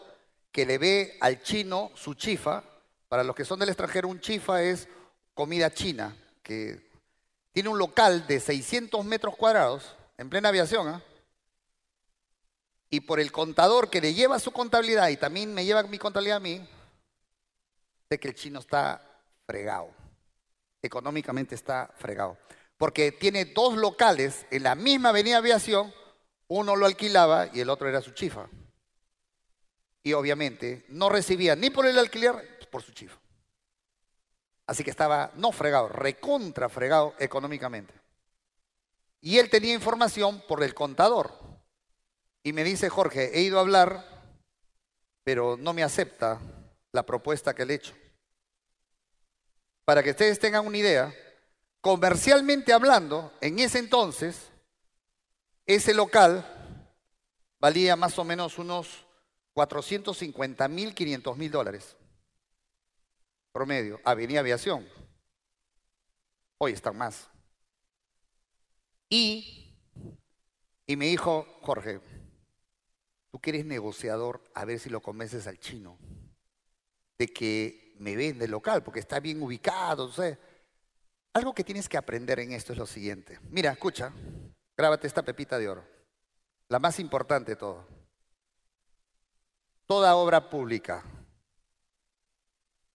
[0.51, 2.61] que le ve al chino su chifa.
[3.07, 4.89] Para los que son del extranjero, un chifa es
[5.33, 6.91] comida china, que
[7.53, 10.89] tiene un local de 600 metros cuadrados en plena aviación.
[10.89, 11.01] ¿ah?
[12.89, 16.37] Y por el contador que le lleva su contabilidad y también me lleva mi contabilidad
[16.37, 16.67] a mí,
[18.09, 19.01] sé que el chino está
[19.45, 19.89] fregado.
[20.81, 22.37] Económicamente está fregado.
[22.77, 25.93] Porque tiene dos locales en la misma avenida aviación,
[26.47, 28.47] uno lo alquilaba y el otro era su chifa
[30.07, 33.19] y obviamente no recibía ni por el alquiler, por su chifa.
[34.65, 37.93] Así que estaba no fregado, recontra fregado económicamente.
[39.19, 41.33] Y él tenía información por el contador.
[42.41, 44.05] Y me dice, Jorge, he ido a hablar,
[45.25, 46.39] pero no me acepta
[46.93, 47.93] la propuesta que le he hecho.
[49.83, 51.13] Para que ustedes tengan una idea,
[51.81, 54.49] comercialmente hablando, en ese entonces,
[55.65, 56.45] ese local
[57.59, 59.05] valía más o menos unos
[59.53, 61.95] 450 mil, 500 mil dólares.
[63.51, 63.99] Promedio.
[64.03, 64.87] Avenida Aviación.
[66.59, 67.27] Hoy están más.
[69.09, 69.75] Y,
[70.85, 71.99] y me dijo, Jorge,
[73.31, 75.97] tú que eres negociador, a ver si lo convences al chino.
[77.17, 80.11] de que me vende el local porque está bien ubicado.
[81.37, 83.39] Algo que tienes que aprender en esto es lo siguiente.
[83.51, 84.11] Mira, escucha,
[84.75, 85.85] grábate esta pepita de oro,
[86.67, 87.85] la más importante de todo.
[89.85, 91.03] Toda obra pública.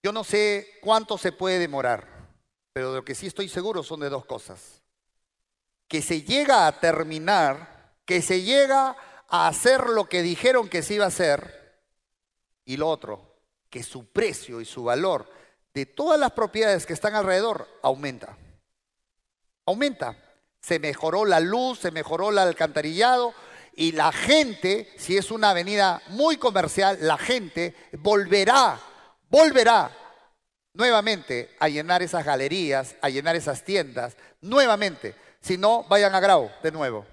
[0.03, 2.05] Yo no sé cuánto se puede demorar,
[2.73, 4.81] pero de lo que sí estoy seguro son de dos cosas.
[5.87, 8.97] Que se llega a terminar, que se llega
[9.29, 11.79] a hacer lo que dijeron que se iba a hacer,
[12.65, 13.37] y lo otro,
[13.69, 15.31] que su precio y su valor
[15.73, 18.37] de todas las propiedades que están alrededor aumenta.
[19.65, 20.15] Aumenta.
[20.61, 23.33] Se mejoró la luz, se mejoró el alcantarillado
[23.75, 28.79] y la gente, si es una avenida muy comercial, la gente volverá,
[29.29, 29.91] volverá
[30.73, 35.15] nuevamente a llenar esas galerías, a llenar esas tiendas, nuevamente.
[35.41, 37.05] Si no, vayan a Grau de nuevo.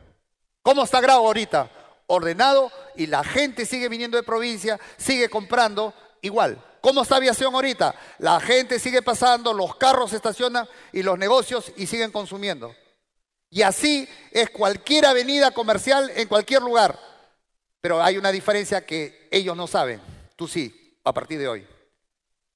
[0.63, 1.71] ¿Cómo está Grau ahorita?
[2.07, 6.63] Ordenado y la gente sigue viniendo de provincia, sigue comprando igual.
[6.81, 7.95] ¿Cómo está aviación ahorita?
[8.19, 12.75] La gente sigue pasando, los carros se estacionan y los negocios y siguen consumiendo.
[13.51, 16.99] Y así es cualquier avenida comercial en cualquier lugar.
[17.81, 20.01] Pero hay una diferencia que ellos no saben,
[20.37, 21.67] tú sí, a partir de hoy,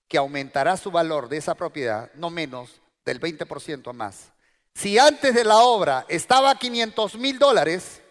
[0.07, 4.33] que aumentará su valor de esa propiedad no menos del 20% más.
[4.75, 8.03] Si antes de la obra estaba a 500 mil dólares,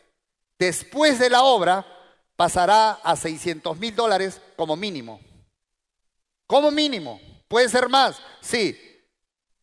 [0.57, 1.85] después de la obra
[2.35, 5.19] pasará a 600 mil dólares como mínimo.
[6.53, 7.19] Como mínimo.
[7.47, 8.21] ¿Puede ser más?
[8.39, 8.79] Sí.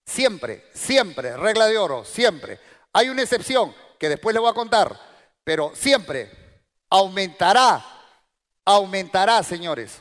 [0.05, 2.59] Siempre, siempre, regla de oro, siempre.
[2.93, 4.99] Hay una excepción que después le voy a contar,
[5.45, 7.81] pero siempre aumentará,
[8.65, 10.01] aumentará, señores.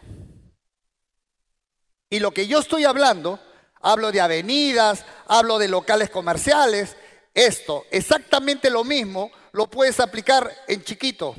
[2.09, 3.39] Y lo que yo estoy hablando,
[3.81, 6.97] hablo de avenidas, hablo de locales comerciales,
[7.35, 11.35] esto, exactamente lo mismo, lo puedes aplicar en chiquito.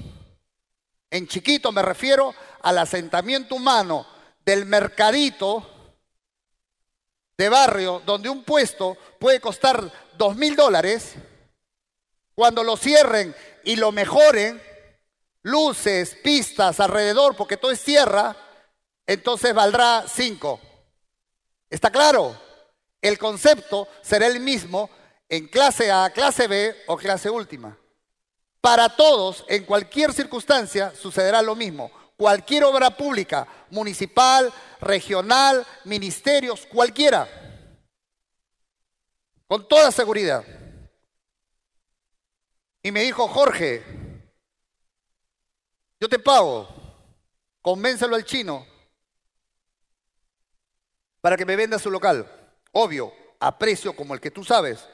[1.11, 4.07] En chiquito me refiero al asentamiento humano
[4.51, 5.65] del mercadito
[7.39, 11.15] de barrio, donde un puesto puede costar dos mil dólares,
[12.35, 14.61] cuando lo cierren y lo mejoren,
[15.43, 18.37] luces, pistas alrededor, porque todo es tierra,
[19.07, 20.61] entonces valdrá cinco.
[21.69, 22.37] ¿Está claro?
[23.01, 24.91] El concepto será el mismo
[25.29, 27.79] en clase A, clase B o clase última.
[28.61, 37.27] Para todos, en cualquier circunstancia, sucederá lo mismo cualquier obra pública, municipal, regional, ministerios, cualquiera,
[39.47, 40.45] con toda seguridad.
[42.83, 43.83] Y me dijo, Jorge,
[45.99, 46.69] yo te pago,
[47.63, 48.67] convéncelo al chino
[51.23, 52.31] para que me venda su local.
[52.73, 54.87] Obvio, a precio como el que tú sabes.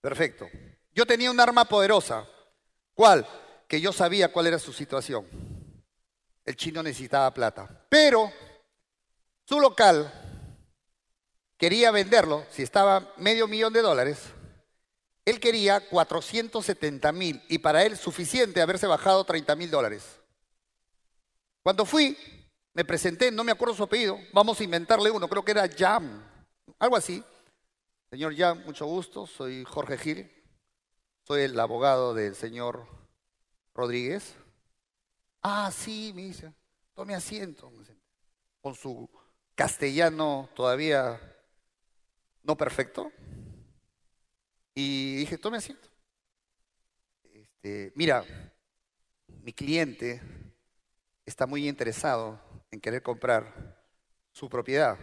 [0.00, 0.48] Perfecto.
[0.92, 2.26] Yo tenía un arma poderosa.
[2.94, 3.24] ¿Cuál?
[3.68, 5.53] Que yo sabía cuál era su situación
[6.44, 7.86] el chino necesitaba plata.
[7.88, 8.32] Pero
[9.44, 10.12] su local
[11.56, 14.18] quería venderlo, si estaba medio millón de dólares,
[15.24, 20.20] él quería 470 mil y para él suficiente haberse bajado 30 mil dólares.
[21.62, 22.16] Cuando fui,
[22.74, 26.22] me presenté, no me acuerdo su apellido, vamos a inventarle uno, creo que era Jam,
[26.78, 27.24] algo así.
[28.10, 30.30] Señor Jam, mucho gusto, soy Jorge Gil,
[31.22, 32.86] soy el abogado del señor
[33.74, 34.34] Rodríguez.
[35.46, 36.50] Ah, sí, me dice,
[36.94, 37.70] tome asiento.
[38.62, 39.10] Con su
[39.54, 41.20] castellano todavía
[42.42, 43.12] no perfecto.
[44.74, 45.86] Y dije, tome asiento.
[47.24, 48.24] Este, mira,
[49.42, 50.22] mi cliente
[51.26, 53.84] está muy interesado en querer comprar
[54.32, 54.98] su propiedad.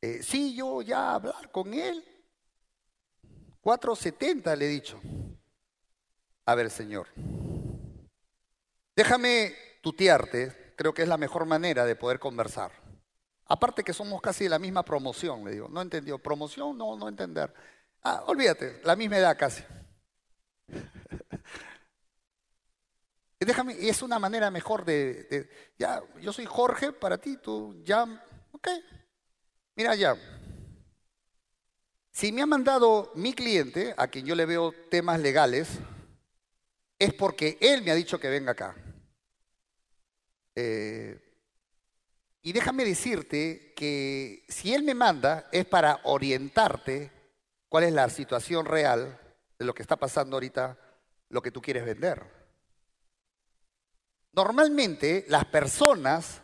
[0.00, 2.04] Eh, sí, yo ya hablar con él.
[3.60, 5.00] 470 le he dicho.
[6.46, 7.08] A ver, señor.
[9.02, 12.70] Déjame tutearte, creo que es la mejor manera de poder conversar.
[13.46, 15.68] Aparte que somos casi de la misma promoción, le digo.
[15.68, 16.20] No entendió.
[16.20, 17.52] Promoción, no, no entender.
[18.04, 19.64] Ah, olvídate, la misma edad casi.
[23.40, 28.04] Déjame, es una manera mejor de, de, ya, yo soy Jorge para ti, tú ya,
[28.52, 28.68] ok.
[29.74, 30.14] Mira ya,
[32.12, 35.80] si me ha mandado mi cliente, a quien yo le veo temas legales,
[37.00, 38.76] es porque él me ha dicho que venga acá.
[40.54, 41.20] Eh,
[42.42, 47.10] y déjame decirte que si él me manda es para orientarte
[47.68, 49.18] cuál es la situación real
[49.58, 50.76] de lo que está pasando ahorita,
[51.28, 52.22] lo que tú quieres vender.
[54.32, 56.42] Normalmente las personas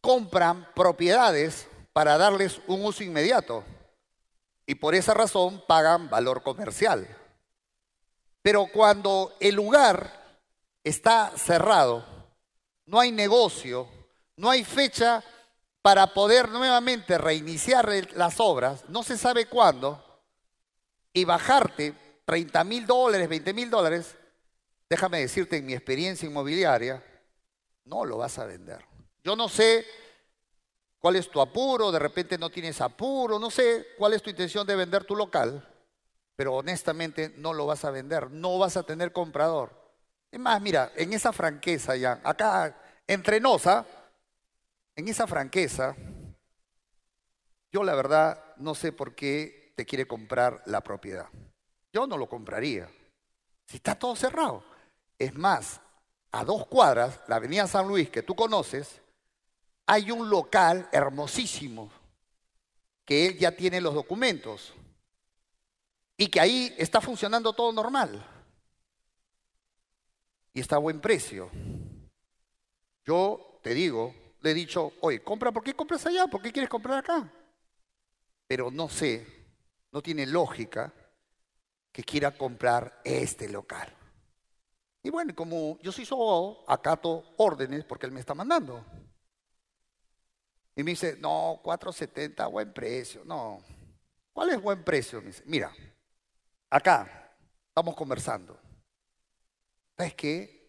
[0.00, 3.64] compran propiedades para darles un uso inmediato
[4.66, 7.06] y por esa razón pagan valor comercial.
[8.42, 10.38] Pero cuando el lugar
[10.82, 12.04] está cerrado,
[12.86, 13.88] no hay negocio,
[14.36, 15.22] no hay fecha
[15.82, 20.02] para poder nuevamente reiniciar las obras, no se sabe cuándo,
[21.12, 24.16] y bajarte 30 mil dólares, 20 mil dólares,
[24.88, 27.02] déjame decirte en mi experiencia inmobiliaria,
[27.84, 28.84] no lo vas a vender.
[29.24, 29.84] Yo no sé
[30.98, 34.66] cuál es tu apuro, de repente no tienes apuro, no sé cuál es tu intención
[34.66, 35.68] de vender tu local,
[36.36, 39.81] pero honestamente no lo vas a vender, no vas a tener comprador.
[40.32, 42.74] Es más, mira, en esa franqueza ya, acá
[43.06, 43.84] entre Nosa,
[44.96, 45.94] en esa franqueza,
[47.70, 51.28] yo la verdad no sé por qué te quiere comprar la propiedad.
[51.92, 52.88] Yo no lo compraría.
[53.66, 54.64] Si está todo cerrado.
[55.18, 55.82] Es más,
[56.32, 59.02] a dos cuadras, la avenida San Luis, que tú conoces,
[59.84, 61.90] hay un local hermosísimo
[63.04, 64.72] que él ya tiene los documentos
[66.16, 68.31] y que ahí está funcionando todo normal
[70.54, 71.50] y está a buen precio.
[73.04, 76.26] Yo te digo, le he dicho, oye, compra, ¿por qué compras allá?
[76.26, 77.32] ¿Por qué quieres comprar acá?
[78.46, 79.26] Pero no sé,
[79.92, 80.92] no tiene lógica
[81.90, 83.94] que quiera comprar este local.
[85.02, 88.84] Y bueno, como yo soy su abogado, acato órdenes porque él me está mandando.
[90.74, 93.22] Y me dice, no, 4.70, buen precio.
[93.24, 93.60] No,
[94.32, 95.20] ¿cuál es buen precio?
[95.20, 95.72] Me dice, mira,
[96.70, 97.34] acá
[97.68, 98.61] estamos conversando.
[99.96, 100.62] ¿Sabes qué?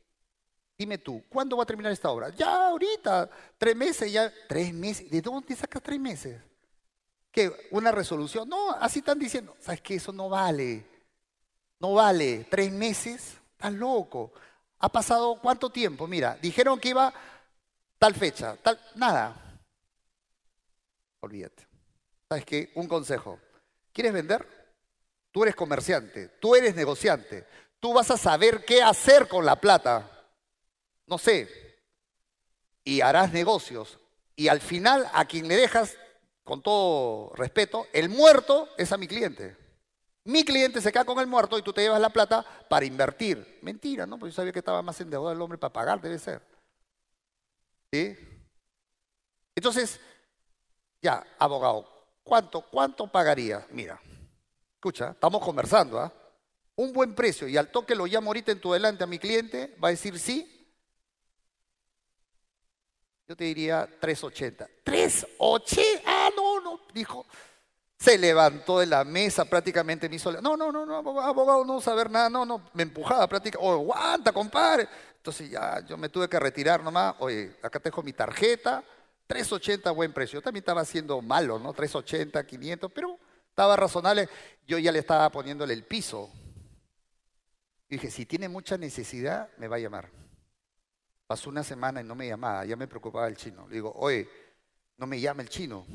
[0.78, 2.30] Dime tú, ¿cuándo va a terminar esta obra?
[2.30, 5.10] Ya ahorita, tres meses, ya, tres meses.
[5.10, 6.42] ¿De dónde sacas tres meses?
[7.32, 7.52] ¿Qué?
[7.72, 8.48] ¿Una resolución?
[8.50, 9.56] No, así están diciendo.
[9.60, 9.96] ¿Sabes qué?
[9.96, 10.86] Eso no vale.
[11.80, 12.46] No vale.
[12.50, 13.38] ¿Tres meses?
[13.52, 14.34] Estás loco.
[14.80, 16.08] ¿Ha pasado cuánto tiempo?
[16.08, 17.14] Mira, dijeron que iba
[17.98, 19.62] tal fecha, tal, nada.
[21.22, 21.66] Olvídate.
[22.28, 22.72] ¿Sabes qué?
[22.76, 23.40] Un consejo.
[23.94, 24.46] ¿Quieres vender?
[25.32, 27.48] Tú eres comerciante, tú eres negociante,
[27.84, 30.10] tú vas a saber qué hacer con la plata
[31.06, 31.50] no sé,
[32.84, 34.00] y harás negocios.
[34.36, 35.98] Y al final a quien le dejas,
[36.44, 39.58] con todo respeto, el muerto es a mi cliente.
[40.24, 43.60] Mi cliente se queda con el muerto y tú te llevas la plata para invertir.
[43.62, 44.18] Mentira, ¿no?
[44.18, 46.42] Porque yo sabía que estaba más endeudado el hombre para pagar, debe ser.
[47.92, 48.18] ¿Sí?
[49.56, 50.00] Entonces,
[51.02, 51.88] ya, abogado,
[52.24, 53.68] ¿cuánto, cuánto pagaría?
[53.70, 54.02] Mira,
[54.76, 56.12] escucha, estamos conversando, ¿ah?
[56.76, 59.76] Un buen precio y al toque lo llamo ahorita en tu delante a mi cliente,
[59.82, 60.54] va a decir sí,
[63.28, 64.68] yo te diría 380.
[64.86, 66.02] ¿380?
[66.06, 67.26] Ah, no, no, dijo.
[67.98, 72.10] Se levantó de la mesa prácticamente me hizo, no, no, no, no, abogado, no saber
[72.10, 74.90] nada, no, no, me empujaba prácticamente, oh, aguanta, compadre.
[75.16, 78.84] Entonces ya yo me tuve que retirar nomás, oye, acá tengo mi tarjeta,
[79.28, 80.40] 380 buen precio.
[80.40, 81.72] Yo también estaba haciendo malo, ¿no?
[81.72, 83.18] 380, 500, pero
[83.48, 84.28] estaba razonable.
[84.68, 86.30] Yo ya le estaba poniéndole el piso.
[87.94, 90.10] Y dije, si tiene mucha necesidad, me va a llamar.
[91.28, 93.68] Pasó una semana y no me llamaba, ya me preocupaba el chino.
[93.68, 94.28] Le digo, oye,
[94.98, 95.86] no me llama el chino.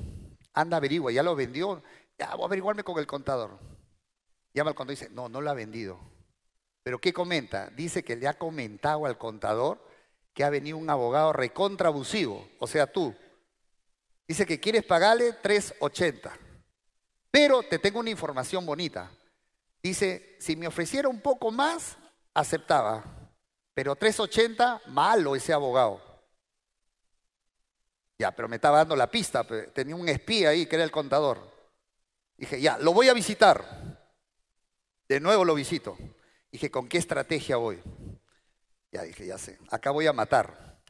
[0.53, 1.83] Anda, averigua, ya lo vendió.
[2.17, 3.59] Ya, voy a averiguarme con el contador.
[4.55, 5.99] Llama al contador y dice, no, no lo ha vendido.
[6.85, 7.69] ¿Pero qué comenta?
[7.71, 9.85] Dice que le ha comentado al contador
[10.35, 13.13] que ha venido un abogado recontra abusivo, o sea, tú.
[14.29, 16.31] Dice que quieres pagarle 3.80.
[17.33, 19.11] Pero te tengo una información bonita.
[19.89, 21.97] Dice, si me ofreciera un poco más,
[22.35, 23.03] aceptaba.
[23.73, 26.03] Pero 380, malo ese abogado.
[28.19, 31.41] Ya, pero me estaba dando la pista, tenía un espía ahí que era el contador.
[32.37, 33.65] Dije, ya, lo voy a visitar.
[35.09, 35.97] De nuevo lo visito.
[36.53, 37.81] Dije, ¿con qué estrategia voy?
[38.93, 40.83] Ya dije, ya sé, acá voy a matar.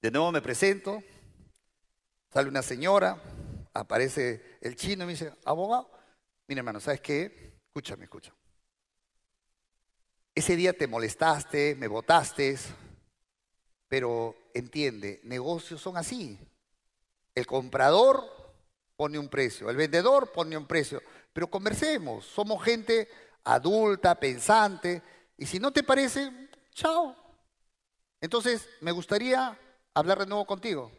[0.00, 1.02] De nuevo me presento,
[2.32, 3.22] sale una señora,
[3.74, 5.90] aparece el chino y me dice, abogado,
[6.52, 7.54] mira hermano, ¿sabes qué?
[7.68, 8.36] Escúchame, escúchame.
[10.34, 12.58] Ese día te molestaste, me votaste,
[13.88, 16.38] pero entiende, negocios son así.
[17.34, 18.22] El comprador
[18.96, 23.08] pone un precio, el vendedor pone un precio, pero conversemos, somos gente
[23.44, 25.00] adulta, pensante,
[25.38, 27.16] y si no te parece, chao.
[28.20, 29.58] Entonces, me gustaría
[29.94, 30.92] hablar de nuevo contigo.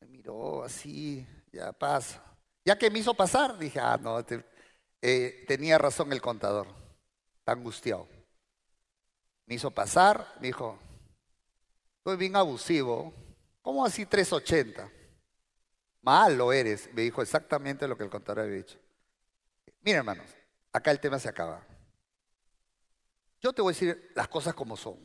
[0.00, 2.20] Me miró así, ya pasa.
[2.64, 4.24] Ya que me hizo pasar, dije, ah, no,
[5.02, 6.68] eh, tenía razón el contador,
[7.38, 8.08] está angustiado
[9.46, 10.78] me hizo pasar, me dijo,
[11.98, 13.14] estoy bien abusivo,
[13.62, 14.90] ¿cómo así 380?
[16.02, 18.78] Malo eres, me dijo exactamente lo que el contador había dicho.
[19.80, 20.26] Miren hermanos,
[20.72, 21.64] acá el tema se acaba.
[23.40, 24.98] Yo te voy a decir las cosas como son.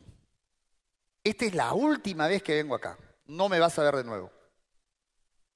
[1.22, 4.32] Esta es la última vez que vengo acá, no me vas a ver de nuevo.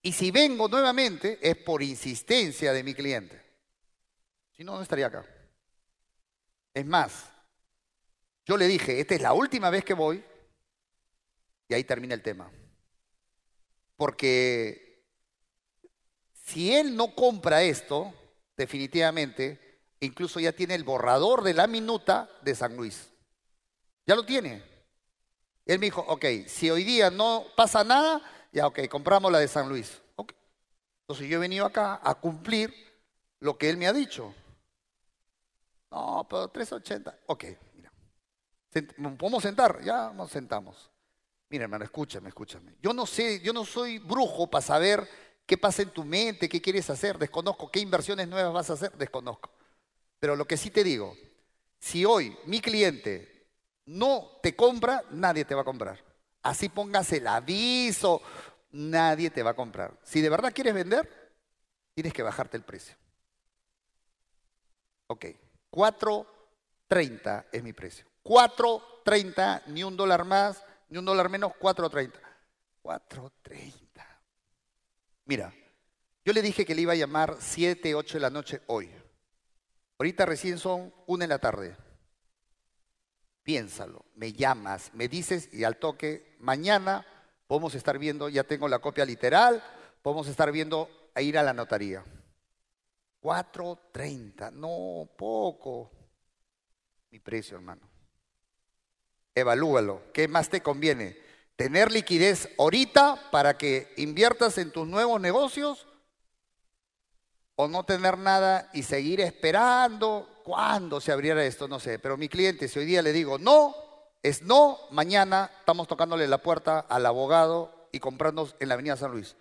[0.00, 3.44] Y si vengo nuevamente es por insistencia de mi cliente.
[4.56, 5.24] Si no, no estaría acá.
[6.72, 7.30] Es más,
[8.44, 10.24] yo le dije, esta es la última vez que voy
[11.68, 12.50] Y ahí termina el tema.
[13.96, 15.04] Porque
[16.32, 18.14] si él no compra esto,
[18.56, 23.08] definitivamente, incluso ya tiene el borrador de la minuta de San Luis.
[24.06, 24.62] Ya lo tiene.
[25.64, 29.48] Él me dijo, ok, si hoy día no pasa nada, ya ok, compramos la de
[29.48, 30.00] San Luis.
[31.08, 32.74] Entonces yo he venido acá a cumplir
[33.40, 34.34] lo que él me ha dicho.
[35.90, 37.18] No, pero 380.
[37.26, 37.92] Ok, mira.
[39.16, 39.82] ¿Podemos sentar?
[39.82, 40.90] Ya nos sentamos.
[41.48, 42.74] Mira, hermano, escúchame, escúchame.
[42.82, 45.08] Yo no sé, yo no soy brujo para saber
[45.46, 48.92] qué pasa en tu mente, qué quieres hacer, desconozco, qué inversiones nuevas vas a hacer,
[48.96, 49.50] desconozco.
[50.18, 51.16] Pero lo que sí te digo,
[51.78, 53.46] si hoy mi cliente
[53.84, 56.02] no te compra, nadie te va a comprar.
[56.42, 58.20] Así pongas el aviso,
[58.72, 59.96] nadie te va a comprar.
[60.02, 61.08] Si de verdad quieres vender,
[61.94, 62.96] tienes que bajarte el precio.
[65.06, 65.26] Ok,
[65.76, 68.06] 4.30 es mi precio.
[68.24, 72.12] 4.30, ni un dólar más, ni un dólar menos, 4.30.
[72.82, 73.72] 4.30.
[75.26, 75.52] Mira,
[76.24, 78.90] yo le dije que le iba a llamar 7, 8 de la noche hoy.
[79.98, 81.76] Ahorita recién son 1 de la tarde.
[83.42, 87.06] Piénsalo, me llamas, me dices y al toque, mañana
[87.46, 89.62] podemos estar viendo, ya tengo la copia literal,
[90.00, 92.02] podemos estar viendo a ir a la notaría.
[93.22, 95.90] 4.30, no, poco.
[97.10, 97.88] Mi precio, hermano.
[99.34, 100.02] Evalúalo.
[100.12, 101.16] ¿Qué más te conviene?
[101.56, 105.86] ¿Tener liquidez ahorita para que inviertas en tus nuevos negocios?
[107.54, 110.28] ¿O no tener nada y seguir esperando?
[110.44, 111.66] ¿Cuándo se abriera esto?
[111.66, 111.98] No sé.
[111.98, 113.74] Pero mi cliente, si hoy día le digo no,
[114.22, 119.12] es no, mañana estamos tocándole la puerta al abogado y comprando en la Avenida San
[119.12, 119.36] Luis.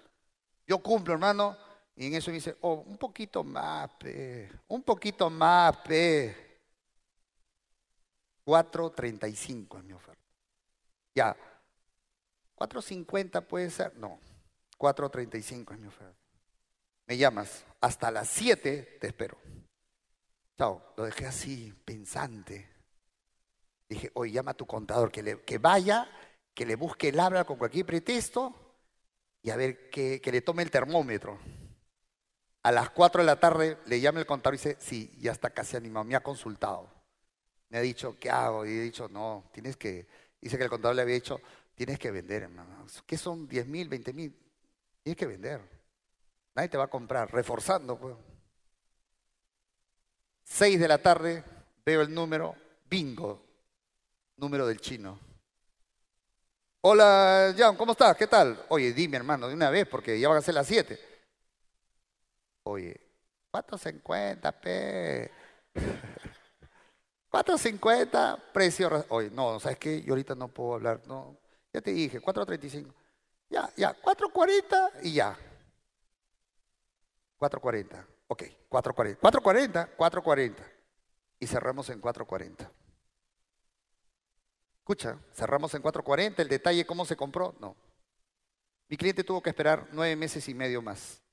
[0.68, 1.58] Yo cumplo, hermano,
[1.96, 6.36] y en eso me dice, oh, un poquito más, pe, un poquito más, pe.
[8.46, 10.22] 4.35 es mi oferta.
[11.16, 11.36] Ya,
[12.58, 14.20] 4.50 puede ser, no,
[14.78, 16.20] 4.35 es mi oferta.
[17.08, 19.38] Me llamas, hasta las 7 te espero.
[20.58, 22.70] Chao, lo dejé así, pensante.
[23.88, 26.10] Dije, oye, llama a tu contador, que, le, que vaya,
[26.54, 28.54] que le busque el habla con cualquier pretexto
[29.42, 31.40] y a ver que, que le tome el termómetro.
[32.66, 35.52] A las 4 de la tarde le llama el contador y dice, sí, ya está
[35.52, 36.90] casi animado, me ha consultado.
[37.70, 38.66] Me ha dicho, ¿qué hago?
[38.66, 40.08] Y he dicho, no, tienes que,
[40.42, 41.40] dice que el contador le había dicho,
[41.76, 42.88] tienes que vender, hermano.
[43.06, 44.36] ¿Qué son 10 mil, 20 mil?
[45.04, 45.62] Tienes que vender.
[46.56, 48.00] Nadie te va a comprar, reforzando.
[48.00, 48.16] Pues.
[50.46, 51.44] 6 de la tarde,
[51.86, 52.56] veo el número,
[52.90, 53.46] bingo,
[54.38, 55.20] número del chino.
[56.82, 58.18] Hola, Jan, ¿cómo estás?
[58.18, 58.66] ¿Qué tal?
[58.70, 61.15] Oye, dime, hermano, de una vez, porque ya van a ser las 7.
[62.68, 63.00] Oye,
[63.52, 65.32] 4.50, p.
[67.32, 69.06] 4.50, precio.
[69.10, 70.02] Oye, no, ¿sabes qué?
[70.02, 71.02] Yo ahorita no puedo hablar.
[71.06, 71.38] No,
[71.72, 72.92] ya te dije, 4.35.
[73.50, 75.38] Ya, ya, 4.40 y ya.
[77.38, 78.04] 4.40.
[78.28, 79.20] Ok, 4.40.
[79.20, 80.56] 4.40, 4.40.
[81.40, 82.68] Y cerramos en 4.40.
[84.80, 86.40] Escucha, cerramos en 4.40.
[86.40, 87.54] El detalle, ¿cómo se compró?
[87.60, 87.76] No.
[88.88, 91.25] Mi cliente tuvo que esperar nueve meses y medio más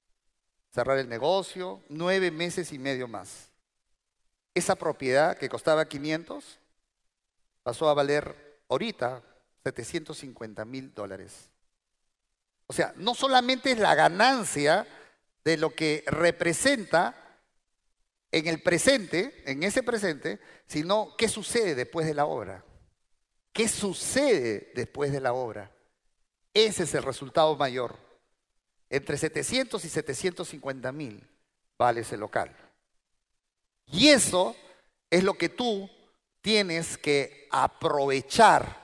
[0.72, 3.50] cerrar el negocio, nueve meses y medio más.
[4.54, 6.58] Esa propiedad que costaba 500
[7.62, 9.22] pasó a valer ahorita
[9.62, 11.50] 750 mil dólares.
[12.66, 14.86] O sea, no solamente es la ganancia
[15.44, 17.14] de lo que representa
[18.30, 22.64] en el presente, en ese presente, sino qué sucede después de la obra.
[23.52, 25.70] ¿Qué sucede después de la obra?
[26.54, 27.96] Ese es el resultado mayor.
[28.92, 31.26] Entre 700 y 750 mil
[31.78, 32.54] vale ese local.
[33.86, 34.54] Y eso
[35.08, 35.88] es lo que tú
[36.42, 38.81] tienes que aprovechar